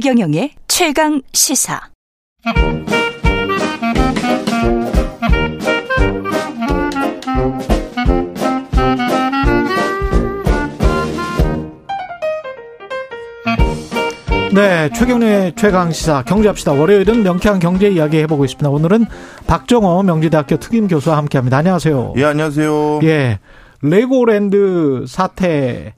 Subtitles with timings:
[0.00, 1.80] 최경영의 최강 시사.
[14.54, 16.74] 네, 최경련의 최강 시사 경제합시다.
[16.74, 18.70] 월요일은 명쾌한 경제 이야기 해보고 있습니다.
[18.70, 19.06] 오늘은
[19.48, 21.56] 박정호 명지대학교 특임 교수와 함께합니다.
[21.56, 22.12] 안녕하세요.
[22.18, 23.00] 예, 안녕하세요.
[23.02, 23.40] 예,
[23.82, 25.94] 레고랜드 사태.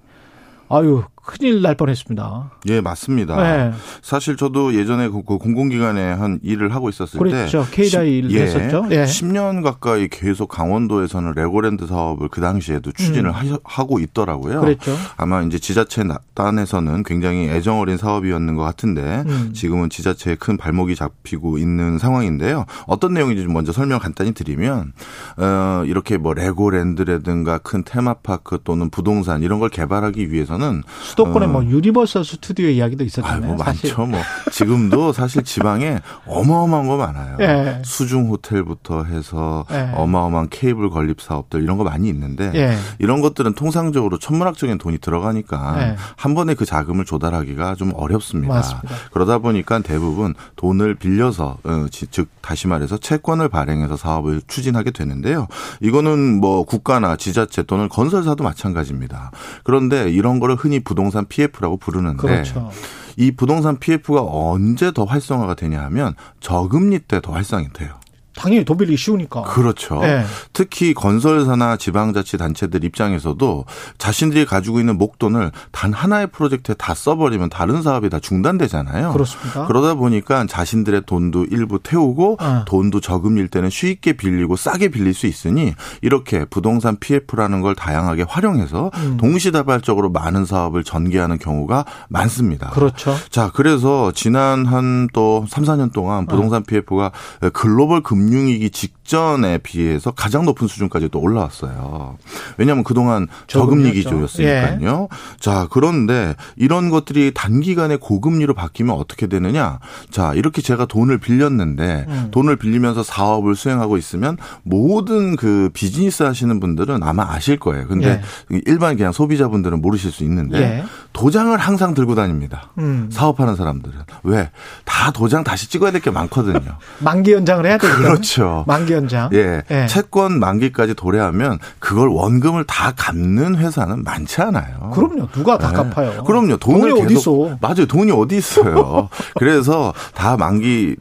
[0.70, 2.50] 아유, 큰일 날 뻔했습니다.
[2.70, 3.36] 예, 맞습니다.
[3.40, 3.72] 네.
[4.02, 7.64] 사실 저도 예전에 그 공공기관에 한 일을 하고 있었을 그렇죠.
[7.70, 8.86] 때 K다이 일을 예, 했었죠.
[8.90, 9.04] 예.
[9.04, 13.56] 10년 가까이 계속 강원도에서는 레고랜드 사업을 그 당시에도 추진을 음.
[13.62, 14.60] 하고 있더라고요.
[14.60, 14.96] 그랬죠.
[15.16, 16.02] 아마 이제 지자체
[16.34, 19.52] 단에서는 굉장히 애정 어린 사업이었는 것 같은데 음.
[19.54, 22.64] 지금은 지자체에 큰 발목이 잡히고 있는 상황인데요.
[22.88, 24.92] 어떤 내용인지 좀 먼저 설명 간단히 드리면
[25.36, 30.82] 어, 이렇게 뭐 레고랜드라든가 큰 테마파크 또는 부동산 이런 걸 개발하기 위해서는
[31.20, 31.62] 수도권에 뭐 어.
[31.62, 33.54] 뭐 유니버설 스튜디오 이야기도 있었잖아요.
[33.54, 34.06] 뭐 많죠.
[34.06, 37.36] 뭐 지금도 사실 지방에 어마어마한 거 많아요.
[37.40, 37.82] 예.
[37.84, 39.90] 수중 호텔부터 해서 예.
[39.94, 42.76] 어마어마한 케이블 건립 사업들 이런 거 많이 있는데 예.
[42.98, 45.96] 이런 것들은 통상적으로 천문학적인 돈이 들어가니까 예.
[46.16, 48.54] 한 번에 그 자금을 조달하기가 좀 어렵습니다.
[48.54, 48.94] 맞습니다.
[49.12, 55.46] 그러다 보니까 대부분 돈을 빌려서 어, 즉 다시 말해서 채권을 발행해서 사업을 추진하게 되는데요.
[55.80, 59.30] 이거는 뭐 국가나 지자체 또는 건설사도 마찬가지입니다.
[59.64, 62.70] 그런데 이런 거를 흔히 부동 산 PF라고 부르는데 그렇죠.
[63.16, 67.99] 이 부동산 PF가 언제 더 활성화가 되냐 하면 저금리 때 더 활성이 돼요.
[68.40, 69.42] 당연히 돈 빌리기 쉬우니까.
[69.42, 70.00] 그렇죠.
[70.00, 70.24] 네.
[70.52, 73.64] 특히 건설사나 지방자치단체들 입장에서도
[73.98, 79.12] 자신들이 가지고 있는 목돈을 단 하나의 프로젝트에 다 써버리면 다른 사업이 다 중단되잖아요.
[79.12, 79.66] 그렇습니다.
[79.66, 82.46] 그러다 보니까 자신들의 돈도 일부 태우고 네.
[82.66, 88.90] 돈도 저금리일 때는 쉽게 빌리고 싸게 빌릴 수 있으니 이렇게 부동산 PF라는 걸 다양하게 활용해서
[88.94, 89.16] 음.
[89.18, 92.70] 동시다발적으로 많은 사업을 전개하는 경우가 많습니다.
[92.70, 93.14] 그렇죠.
[93.28, 96.80] 자, 그래서 지난 한 또 3, 4년 동안 부동산 네.
[96.80, 97.12] PF가
[97.52, 102.16] 글로벌 금융 금융위기 직전에 비해서 가장 높은 수준까지 또 올라왔어요.
[102.58, 105.08] 왜냐하면 그동안 저금리 기조였으니까요.
[105.12, 105.16] 예.
[105.40, 109.80] 자, 그런데 이런 것들이 단기간에 고금리로 바뀌면 어떻게 되느냐?
[110.10, 112.28] 자, 이렇게 제가 돈을 빌렸는데 음.
[112.30, 117.88] 돈을 빌리면서 사업을 수행하고 있으면 모든 그 비즈니스 하시는 분들은 아마 아실 거예요.
[117.88, 118.60] 근데 예.
[118.66, 120.84] 일반 그냥 소비자분들은 모르실 수 있는데 예.
[121.12, 122.70] 도장을 항상 들고 다닙니다.
[122.78, 123.08] 음.
[123.10, 123.98] 사업하는 사람들은.
[124.22, 124.50] 왜?
[124.84, 126.78] 다 도장 다시 찍어야 될 게 많거든요.
[127.00, 128.09] 만기 연장을 해야 되거든요.
[128.12, 128.64] 그렇죠.
[128.66, 129.30] 만기 연장.
[129.32, 129.62] 예.
[129.70, 129.86] 예.
[129.86, 134.90] 채권 만기까지 도래하면 그걸 원금을 다 갚는 회사는 많지 않아요.
[134.94, 135.28] 그럼요.
[135.32, 135.76] 누가 다 예.
[135.76, 136.24] 갚아요.
[136.24, 136.56] 그럼요.
[136.56, 137.58] 돈을 돈이 계속 어디 있어?
[137.60, 137.86] 맞아요.
[137.86, 139.08] 돈이 어디 있어요.
[139.36, 140.96] 그래서 다 만기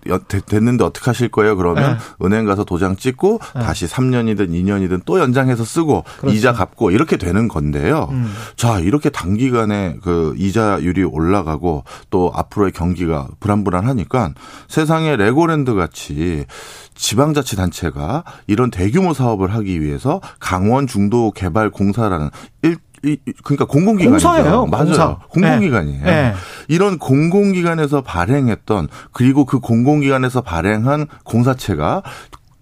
[0.47, 1.55] 됐는데 어떻게 하실 거예요?
[1.55, 2.25] 그러면 예.
[2.25, 3.59] 은행 가서 도장 찍고 예.
[3.59, 6.35] 다시 3년이든 2년이든 또 연장해서 쓰고 그렇죠.
[6.35, 8.09] 이자 갚고 이렇게 되는 건데요.
[8.11, 8.33] 음.
[8.55, 14.33] 자, 이렇게 단기간에 그 이자율이 올라가고 또 앞으로의 경기가 불안불안하니까
[14.67, 16.45] 세상에 레고랜드 같이
[16.99, 22.29] 지방자치단체가 이런 대규모 사업을 하기 위해서 강원 중도 개발 공사라는
[22.61, 22.77] 일
[23.43, 24.27] 그러니까 공공기관이죠.
[24.27, 24.65] 공사예요.
[24.65, 24.85] 맞아요.
[24.85, 25.17] 공사.
[25.29, 26.03] 공공기관이에요.
[26.03, 26.11] 네.
[26.11, 26.33] 네.
[26.67, 32.03] 이런 공공기관에서 발행했던 그리고 그 공공기관에서 발행한 공사체가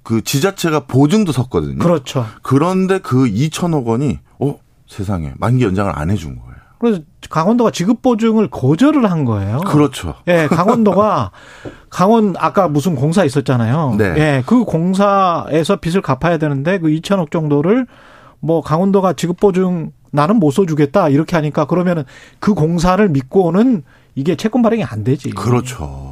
[0.04, 1.80] 그 지자체가 보증도 섰거든요.
[1.80, 2.28] 그렇죠.
[2.44, 6.47] 그런데 그 2천억 원이 어 세상에 만기 연장을 안 해준 거예요.
[6.80, 9.60] 그래서 강원도가 지급 보증을 거절을 한 거예요.
[9.60, 10.16] 그렇죠.
[10.28, 11.32] 예, 강원도가
[11.90, 13.96] 강원 아까 무슨 공사 있었잖아요.
[13.98, 14.06] 네.
[14.18, 17.88] 예, 그 공사에서 빚을 갚아야 되는데 그 2천억 정도를
[18.40, 22.04] 뭐 강원도가 지급 보증 나는 못 써주겠다 이렇게 하니까 그러면은
[22.40, 23.84] 그 공사를 믿고는
[24.16, 25.30] 이게 채권 발행이 안 되지.
[25.32, 26.07] 그렇죠.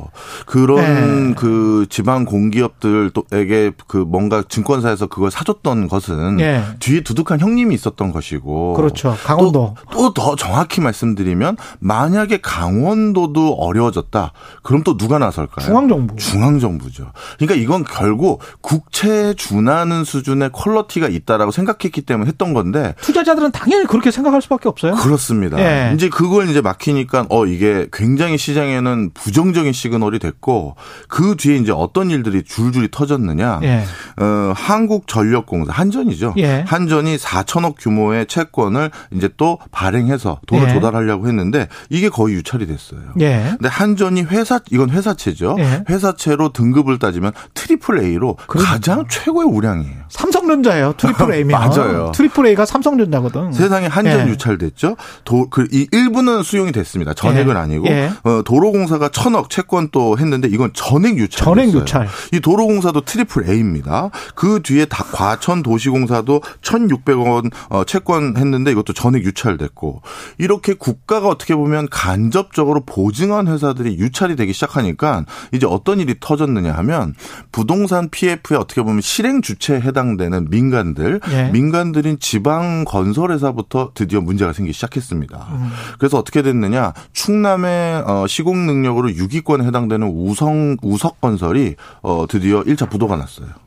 [0.45, 1.35] 그런 네.
[1.35, 6.63] 그 지방 공기업들에게 그 뭔가 증권사에서 그걸 사줬던 것은 네.
[6.79, 8.73] 뒤에 두둑한 형님이 있었던 것이고.
[8.73, 9.15] 그렇죠.
[9.23, 9.75] 강원도.
[9.91, 14.31] 또 더 정확히 말씀드리면 만약에 강원도도 어려워졌다.
[14.63, 15.65] 그럼 또 누가 나설까요?
[15.67, 16.15] 중앙정부.
[16.15, 17.11] 중앙정부죠.
[17.37, 22.95] 그러니까 이건 결국 국채에 준하는 수준의 퀄러티가 있다라고 생각했기 때문에 했던 건데.
[23.01, 24.95] 투자자들은 당연히 그렇게 생각할 수밖에 없어요.
[24.95, 25.57] 그렇습니다.
[25.57, 25.91] 네.
[25.93, 30.75] 이제 그걸 이제 막히니까 어 이게 굉장히 시장에는 부정적인 시그널 이 됐고
[31.07, 33.61] 그 뒤에 이제 어떤 일들이 줄줄이 터졌느냐.
[33.63, 33.83] 예.
[34.21, 36.35] 어, 한국전력공사 한전이죠.
[36.37, 36.63] 예.
[36.67, 40.73] 한전이 4천억 규모의 채권을 이제 또 발행해서 돈을 예.
[40.73, 42.99] 조달하려고 했는데 이게 거의 유찰이 됐어요.
[43.21, 43.47] 예.
[43.51, 45.55] 근데 한전이 회사 이건 회사채죠.
[45.59, 45.83] 예.
[45.89, 48.73] 회사채로 등급을 따지면 triple A로 그러니까.
[48.73, 49.95] 가장 최고의 우량이에요.
[50.09, 50.93] 삼성전자예요.
[50.97, 52.11] triple A면 맞아요.
[52.13, 53.53] triple A가 삼성전자거든.
[53.53, 54.31] 세상에 한전 예.
[54.31, 54.95] 유찰됐죠.
[55.23, 57.13] 도, 그, 이 일부는 수용이 됐습니다.
[57.13, 58.11] 전액은 아니고 예.
[58.23, 61.45] 어, 도로공사가 천억 채권 또 했는데 이건 전액 유찰.
[61.45, 62.09] 전액 유찰.
[62.33, 64.09] 이 도로공사도 triple A입니다.
[64.35, 70.01] 그 뒤에 다 과천 도시공사도 1,600원 어, 채권 했는데 이것도 전액 유찰됐고
[70.37, 77.13] 이렇게 국가가 어떻게 보면 간접적으로 보증한 회사들이 유찰이 되기 시작하니까 이제 어떤 일이 터졌느냐 하면
[77.53, 81.51] 부동산 PF에 어떻게 보면 실행 주체에 해당되는 민간들, 예.
[81.53, 85.47] 민간들인 지방 건설회사부터 드디어 문제가 생기기 시작했습니다.
[85.51, 85.71] 음.
[85.99, 92.61] 그래서 어떻게 됐느냐 충남의 어, 시공 능력으로 6위권에 해당 되는 우성 우석 건설이 어, 드디어
[92.63, 93.64] 1차 부도가 났어요.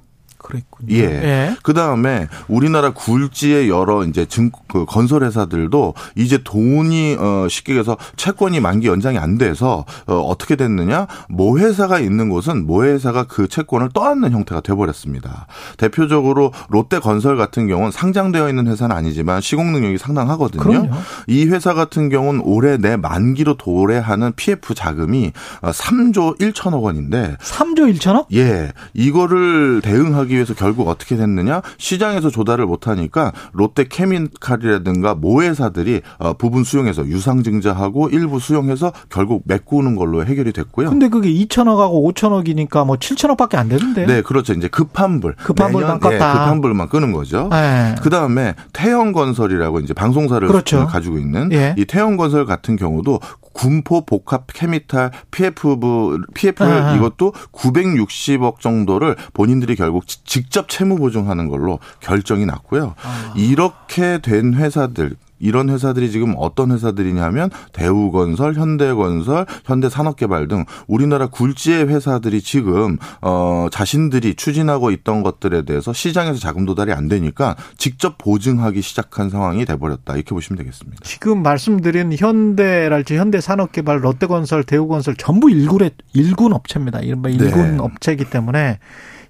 [0.49, 0.95] 그랬군요.
[0.95, 1.03] 예.
[1.03, 1.56] 예.
[1.62, 7.99] 그 다음에 우리나라 굴지의 여러 이제 증, 그 건설 회사들도 이제 돈이 어 쉽게 얘기해서
[8.17, 11.06] 채권이 만기 연장이 안 돼서 어 어떻게 됐느냐?
[11.29, 15.47] 모 회사가 있는 곳은 모 회사가 그 채권을 떠안는 형태가 돼 버렸습니다.
[15.77, 20.62] 대표적으로 롯데 건설 같은 경우는 상장되어 있는 회사는 아니지만 시공 능력이 상당하거든요.
[20.62, 20.91] 그럼요.
[21.27, 27.95] 이 회사 같은 경우는 올해 내 만기로 도래하는 PF 자금이 3조 어, 1천억 원인데 3조
[27.95, 28.27] 1천억?
[28.35, 28.73] 예.
[28.95, 31.62] 이거를 대응하기 위해서 결국 어떻게 됐느냐?
[31.76, 40.25] 시장에서 조달을 못하니까 롯데 케미칼이라든가 모회사들이 어, 부분 수용해서 유상증자하고 일부 수용해서 결국 메꾸는 걸로
[40.25, 40.90] 해결이 됐고요.
[40.90, 44.06] 근데 그게 2천억하고 5천억이니까 뭐 7천억밖에 안 되는데.
[44.06, 44.52] 네, 그렇죠.
[44.52, 45.35] 이제 급한 불.
[45.37, 46.11] 급한 불만 껐다.
[46.11, 47.49] 네, 급한 불만 끄는 거죠.
[47.50, 47.94] 네.
[48.00, 50.87] 그 다음에 태형건설이라고 이제 방송사를 그렇죠.
[50.87, 51.75] 가지고 있는 예.
[51.76, 53.20] 이 태형건설 같은 경우도
[53.53, 56.97] 군포 복합 케미탈 PF부 PF를 아.
[56.97, 62.95] 이것도 960억 정도를 본인들이 결국 직접 채무 보증하는 걸로 결정이 났고요.
[63.03, 63.35] 아.
[63.37, 72.40] 이렇게 된 회사들 이런 회사들이 지금 어떤 회사들이냐면 대우건설, 현대건설, 현대산업개발 등 우리나라 굴지의 회사들이
[72.43, 79.31] 지금 어 자신들이 추진하고 있던 것들에 대해서 시장에서 자금 도달이 안 되니까 직접 보증하기 시작한
[79.31, 81.00] 상황이 돼버렸다 이렇게 보시면 되겠습니다.
[81.05, 85.79] 지금 말씀드린 현대랄지 현대산업개발, 롯데건설, 대우건설 전부 일군
[86.12, 87.00] 일군 업체입니다.
[87.00, 87.79] 이른바 일군 네.
[87.79, 88.79] 업체이기 때문에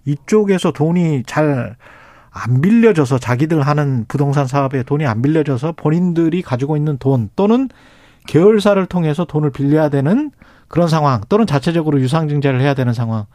[0.04, 1.76] 이쪽에서 돈이 잘
[2.44, 7.68] 안 빌려줘서 자기들 하는 부동산 사업에 돈이 안 빌려져서 본인들이 가지고 있는 돈 또는
[8.26, 10.30] 계열사를 통해서 돈을 빌려야 되는
[10.68, 13.26] 그런 상황 또는 자체적으로 유상증자를 해야 되는 상황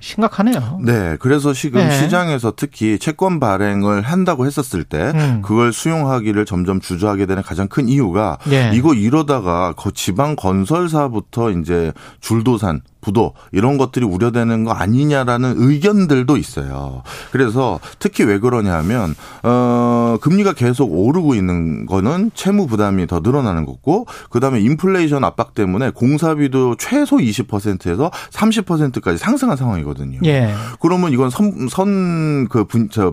[0.00, 0.80] 심각하네요.
[0.84, 1.16] 네.
[1.20, 1.90] 그래서 지금 네.
[1.90, 5.42] 시장에서 특히 채권 발행을 한다고 했었을 때 음.
[5.42, 8.70] 그걸 수용하기를 점점 주저하게 되는 가장 큰 이유가 네.
[8.74, 17.02] 이거 이러다가 지방 건설사부터 이제 줄도산 부도 이런 것들이 우려되는 거 아니냐라는 의견들도 있어요.
[17.30, 19.14] 그래서 특히 왜 그러냐면
[19.44, 25.90] 어 금리가 계속 오르고 있는 거는 채무 부담이 더 늘어나는 거고 그다음에 인플레이션 압박 때문에
[25.90, 30.18] 공사비도 최소 20%에서 30%까지 상승한 상황이거든요.
[30.24, 30.52] 예.
[30.80, 32.64] 그러면 이건 선선그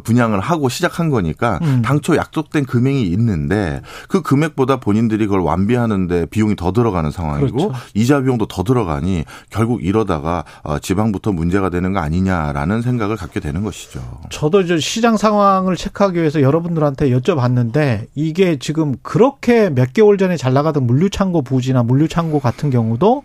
[0.04, 1.84] 분양을 하고 시작한 거니까 음.
[1.86, 7.74] 당초 약속된 금액이 있는데 그 금액보다 본인들이 그걸 완비하는데 비용이 더 들어가는 상황이고 그렇죠.
[7.94, 13.64] 이자 비용도 더 들어가니 결국 이러다가 어, 지방부터 문제가 되는 거 아니냐라는 생각을 갖게 되는
[13.64, 14.02] 것이죠.
[14.30, 20.54] 저도 이제 시장 상황을 체크하기 위해서 여러분들한테 여쭤봤는데 이게 지금 그렇게 몇 개월 전에 잘
[20.54, 23.24] 나가던 물류창고 부지나 물류창고 같은 경우도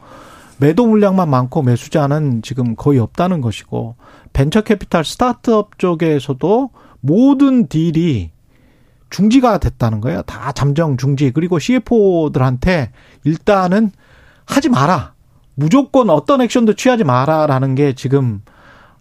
[0.59, 3.95] 매도 물량만 많고 매수자는 지금 거의 없다는 것이고
[4.33, 6.71] 벤처 캐피탈 스타트업 쪽에서도
[7.01, 8.31] 모든 deal이
[9.11, 10.23] 중지가 됐다는 거예요.
[10.23, 11.31] 다 잠정 중지.
[11.31, 12.91] 그리고 CFO들한테
[13.25, 13.91] 일단은
[14.45, 15.15] 하지 마라.
[15.59, 18.43] 무조건 어떤 액션도 취하지 마라라는 게 지금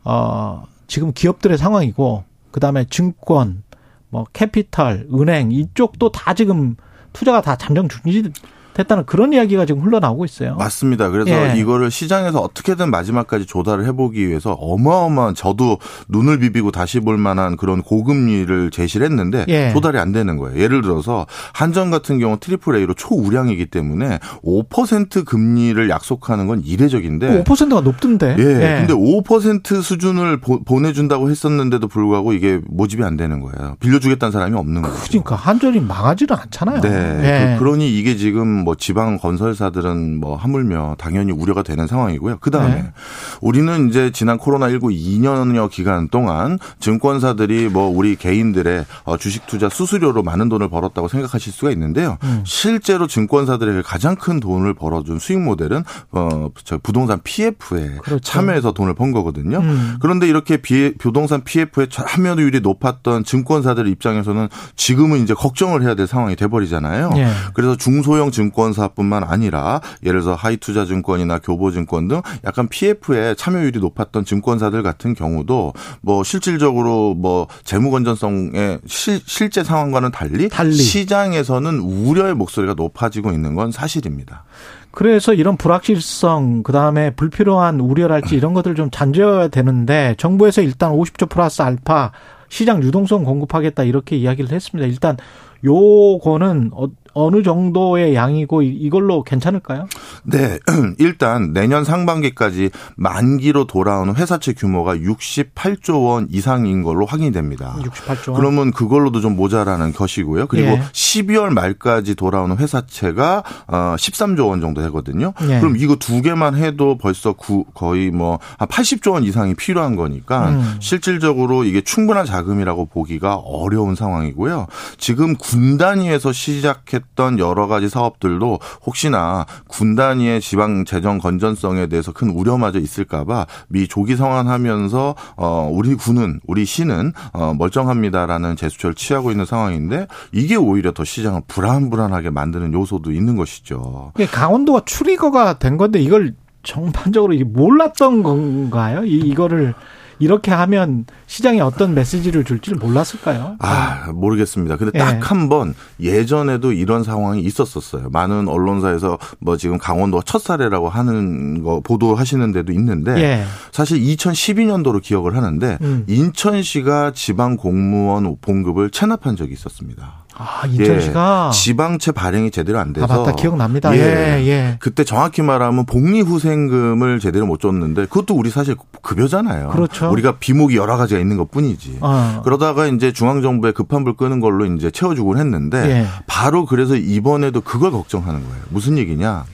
[0.03, 3.61] 어 지금 기업들의 상황이고 그다음에 증권
[4.09, 6.75] 뭐 캐피탈 은행 이쪽도 다 지금
[7.13, 8.31] 투자가 다 잠정 중지
[8.77, 10.55] 됐다는 그런 이야기가 지금 흘러나오고 있어요.
[10.55, 11.09] 맞습니다.
[11.09, 11.59] 그래서 예.
[11.59, 15.79] 이거를 시장에서 어떻게든 마지막까지 조달을 해보기 위해서 어마어마한 저도
[16.09, 19.71] 눈을 비비고 다시 볼 만한 그런 고금리를 제시를 했는데 예.
[19.73, 20.61] 조달이 안 되는 거예요.
[20.61, 27.81] 예를 들어서 한전 같은 경우 triple A로 초우량이기 때문에 5% 금리를 약속하는 건 이례적인데 5%가
[27.81, 28.35] 높던데.
[28.37, 28.43] 예.
[28.43, 28.85] 예.
[28.85, 33.75] 근데 5% 수준을 보, 보내준다고 했었는데도 불구하고 이게 모집이 안 되는 거예요.
[33.79, 34.97] 빌려주겠다는 사람이 없는 거예요.
[35.07, 36.81] 그러니까 한전이 망하지는 않잖아요.
[36.81, 36.89] 네.
[37.23, 37.55] 예.
[37.55, 42.39] 그, 그러니 이게 지금 뭐 지방 건설사들은 뭐 하물며 당연히 우려가 되는 상황이고요.
[42.41, 42.91] 그 다음에 네.
[43.39, 50.21] 우리는 이제 지난 코로나19 2년여 기간 동안 증권사들이 뭐 우리 개인들의 어, 주식 투자 수수료로
[50.21, 52.17] 많은 돈을 벌었다고 생각하실 수가 있는데요.
[52.23, 52.43] 음.
[52.45, 58.19] 실제로 증권사들에게 가장 큰 돈을 벌어준 수익 모델은 어, 저 부동산 PF에 그렇죠.
[58.19, 59.59] 참여해서 돈을 번 거거든요.
[59.59, 59.95] 음.
[60.01, 66.35] 그런데 이렇게 비, 부동산 PF에 참여율이 높았던 증권사들 입장에서는 지금은 이제 걱정을 해야 될 상황이
[66.35, 67.11] 돼버리잖아요.
[67.15, 67.27] 예.
[67.53, 74.81] 그래서 중소형 증권 증권사뿐만 아니라 예를 들어서 하이투자증권이나 교보증권 등 약간 PF에 참여율이 높았던 증권사들
[74.83, 82.73] 같은 경우도 뭐 실질적으로 뭐 재무 건전성의 실, 실제 상황과는 달리, 달리 시장에서는 우려의 목소리가
[82.73, 84.43] 높아지고 있는 건 사실입니다.
[84.91, 91.29] 그래서 이런 불확실성, 그 다음에 불필요한 우려랄지 이런 것들 좀 잔재워야 되는데 정부에서 일단 50조
[91.29, 92.11] 플러스 알파
[92.49, 94.87] 시장 유동성 공급하겠다 이렇게 이야기를 했습니다.
[94.87, 95.17] 일단
[95.63, 99.87] 요거는 어, 어느 정도의 양이고 이걸로 괜찮을까요?
[100.23, 100.59] 네,
[100.99, 107.75] 일단 내년 상반기까지 만기로 돌아오는 회사채 규모가 68조 원 이상인 걸로 확인이 됩니다.
[107.81, 108.31] 68조.
[108.31, 108.39] 원.
[108.39, 110.47] 그러면 그걸로도 좀 모자라는 것이고요.
[110.47, 110.81] 그리고 예.
[110.91, 115.33] 12월 말까지 돌아오는 회사채가 13조 어, 원 정도 되거든요.
[115.49, 115.59] 예.
[115.59, 120.77] 그럼 이거 두 개만 해도 벌써 거의 뭐 80조 원 이상이 필요한 거니까 음.
[120.79, 124.67] 실질적으로 이게 충분한 자금이라고 보기가 어려운 상황이고요.
[124.97, 132.11] 지금 군 단위에서 시작했 했던 여러 가지 사업들도 혹시나 군단 위의 지방 재정 건전성에 대해서
[132.11, 139.31] 큰 우려마저 있을까봐 미 조기 성환하면서 어 우리 군은 우리 시는 어 멀쩡합니다라는 제스처를 취하고
[139.31, 144.11] 있는 상황인데 이게 오히려 더 시장을 불안불안하게 만드는 요소도 있는 것이죠.
[144.31, 146.33] 강원도가 추리거가 된 건데 이걸
[146.63, 149.05] 전반적으로 몰랐던 건가요?
[149.05, 149.73] 이, 이거를
[150.19, 153.57] 이렇게 하면 시장에 어떤 메시지를 줄지를 몰랐을까요?
[153.59, 154.77] 아, 모르겠습니다.
[154.77, 156.17] 근데 딱 한번 예.
[156.17, 158.09] 예전에도 이런 상황이 있었었어요.
[158.09, 163.43] 많은 언론사에서 뭐 지금 강원도가 첫 사례라고 하는 거 보도하시는 데도 있는데 예.
[163.71, 166.05] 사실 2012년도로 기억을 하는데 음.
[166.07, 170.25] 인천시가 지방 공무원 봉급을 체납한 적이 있었습니다.
[170.37, 173.33] 아, 인천시가 예, 지방채 발행이 제대로 안 돼서 아, 맞다.
[173.33, 173.95] 기억납니다.
[173.95, 174.77] 예, 예, 예.
[174.79, 179.69] 그때 정확히 말하면 복리후생금을 제대로 못 줬는데 그것도 우리 사실 급여잖아요.
[179.69, 180.09] 그렇죠.
[180.11, 181.97] 우리가 비목이 여러 가지가 있는 것뿐이지.
[182.01, 182.41] 어.
[182.43, 186.07] 그러다가 이제 중앙 정부에 급한 불 끄는 걸로 이제 채워 주곤 했는데 예.
[186.27, 188.63] 바로 그래서 이번에도 그걸 걱정하는 거예요.
[188.69, 189.45] 무슨 얘기냐?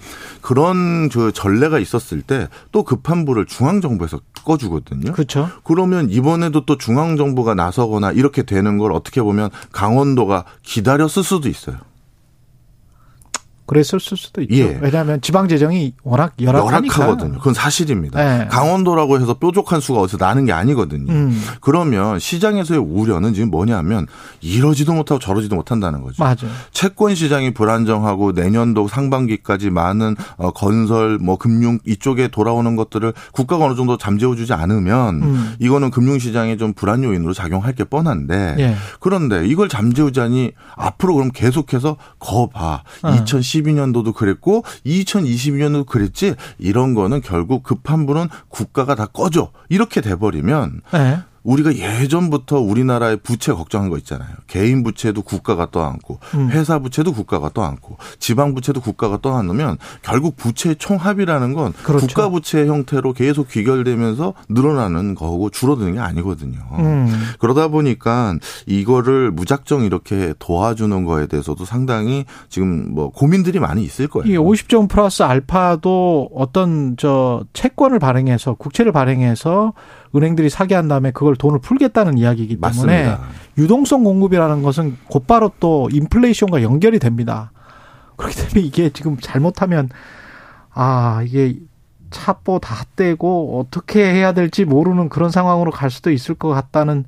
[0.44, 5.14] 그런 그 전례가 있었을 때 또 급한 불을 중앙 정부에서 꺼주거든요.
[5.14, 5.50] 그렇죠.
[5.64, 11.78] 그러면 이번에도 또 중앙 정부가 나서거나 이렇게 되는 걸 어떻게 보면 강원도가 기다렸을 수도 있어요.
[13.66, 14.56] 그랬을 수도 있죠.
[14.56, 14.78] 예.
[14.82, 17.02] 왜냐하면 지방 재정이 워낙 열악하니까.
[17.02, 17.38] 열악하거든요.
[17.38, 18.20] 그건 사실입니다.
[18.38, 18.48] 네.
[18.48, 21.12] 강원도라고 해서 뾰족한 수가 어디서 나는 게 아니거든요.
[21.12, 21.42] 음.
[21.62, 24.08] 그러면 시장에서의 우려는 지금 뭐냐면
[24.42, 26.22] 이러지도 못하고 저러지도 못한다는 거죠.
[26.22, 26.52] 맞아요.
[26.72, 33.76] 채권 시장이 불안정하고 내년도 상반기까지 많은 어, 건설, 뭐 금융 이쪽에 돌아오는 것들을 국가가 어느
[33.76, 35.56] 정도 잠재워주지 않으면 음.
[35.60, 38.76] 이거는 금융 시장에 좀 불안 요인으로 작용할 게 뻔한데 예.
[39.00, 42.84] 그런데 이걸 잠재우자니 앞으로 그럼 계속해서 거봐.
[43.04, 43.10] 어.
[43.10, 50.82] 2010 2012년도도 그랬고 2022년도 그랬지 이런 거는 결국 급한 불은 국가가 다 꺼줘 이렇게 돼버리면
[50.92, 51.20] 네.
[51.44, 54.30] 우리가 예전부터 우리나라의 부채 걱정한 거 있잖아요.
[54.48, 56.50] 개인 부채도 국가가 떠안고 음.
[56.52, 62.08] 회사 부채도 국가가 떠안고 지방 부채도 국가가 떠안으면 결국 부채 총합이라는 건 그렇죠.
[62.08, 66.60] 국가 부채 형태로 계속 귀결되면서 늘어나는 거고 줄어드는 게 아니거든요.
[66.80, 67.08] 음.
[67.40, 68.36] 그러다 보니까
[68.66, 74.28] 이거를 무작정 이렇게 도와주는 거에 대해서도 상당히 지금 뭐 고민들이 많이 있을 거예요.
[74.28, 79.74] 이게 50점 플러스 알파도 어떤 저 채권을 발행해서 국채를 발행해서
[80.16, 83.22] 은행들이 사게 한 다음에 그걸 돈을 풀겠다는 이야기이기 때문에 맞습니다.
[83.58, 87.52] 유동성 공급이라는 것은 곧바로 또 인플레이션과 연결이 됩니다.
[88.16, 89.90] 그렇기 때문에 이게 지금 잘못하면
[90.72, 91.58] 아 이게
[92.12, 97.06] 차보 다 떼고 어떻게 해야 될지 모르는 그런 상황으로 갈 수도 있을 것 같다는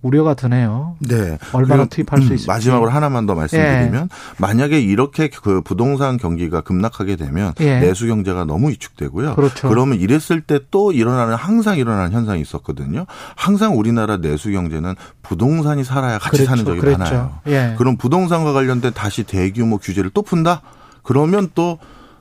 [0.00, 0.96] 우려가 드네요.
[1.00, 1.38] 네.
[1.52, 2.46] 얼마나 투입할 수 음, 있을지.
[2.46, 4.08] 마지막으로 하나만 더 말씀드리면 예.
[4.38, 7.80] 만약에 이렇게 그 부동산 경기가 급락하게 되면 예.
[7.80, 9.34] 내수 경제가 너무 위축되고요.
[9.34, 9.68] 그렇죠.
[9.68, 13.06] 그러면 이랬을 때 또 일어나는 항상 일어나는 현상이 있었거든요.
[13.36, 16.50] 항상 우리나라 내수 경제는 부동산이 살아야 같이 그렇죠.
[16.50, 16.98] 사는 적이 그렇죠.
[16.98, 17.38] 많아요.
[17.46, 17.74] 예.
[17.78, 20.62] 그럼 부동산과 관련된 다시 대규모 규제를 또 푼다?
[21.02, 21.78] 그러면 또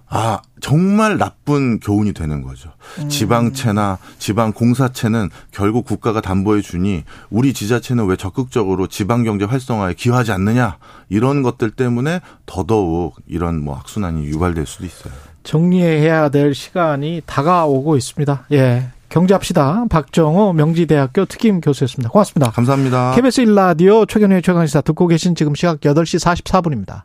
[0.09, 2.71] 아, 정말 나쁜 교훈이 되는 거죠.
[2.99, 3.09] 음.
[3.09, 10.31] 지방채나 지방 공사채는 결국 국가가 담보해 주니 우리 지자체는 왜 적극적으로 지방 경제 활성화에 기여하지
[10.31, 10.77] 않느냐
[11.09, 15.13] 이런 것들 때문에 더더욱 이런 뭐 악순환이 유발될 수도 있어요.
[15.43, 18.45] 정리해야 될 시간이 다가오고 있습니다.
[18.53, 18.89] 예.
[19.09, 19.85] 경제합시다.
[19.89, 22.09] 박정호 명지대학교 특임 교수였습니다.
[22.09, 22.51] 고맙습니다.
[22.51, 23.13] 감사합니다.
[23.15, 26.95] KBS 1라디오 최경영의 최강시사 듣고 계신 지금 시각 8시 44분입니다.